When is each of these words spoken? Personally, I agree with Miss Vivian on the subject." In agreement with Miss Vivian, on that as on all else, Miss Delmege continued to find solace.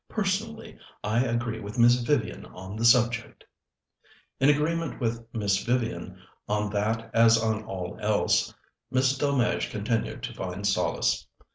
Personally, 0.09 0.79
I 1.03 1.23
agree 1.23 1.59
with 1.59 1.77
Miss 1.77 2.01
Vivian 2.01 2.43
on 2.47 2.75
the 2.75 2.85
subject." 2.85 3.43
In 4.39 4.49
agreement 4.49 4.99
with 4.99 5.23
Miss 5.31 5.63
Vivian, 5.63 6.19
on 6.49 6.71
that 6.71 7.11
as 7.13 7.37
on 7.39 7.63
all 7.65 7.99
else, 8.01 8.51
Miss 8.89 9.15
Delmege 9.15 9.69
continued 9.69 10.23
to 10.23 10.33
find 10.33 10.65
solace. 10.65 11.27